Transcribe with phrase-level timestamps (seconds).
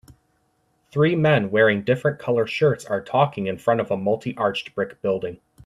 [0.91, 5.39] Three men wearing different color shirts are talking in front of a multiarched brick building.